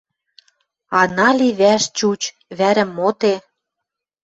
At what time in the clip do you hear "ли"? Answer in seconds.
1.39-1.49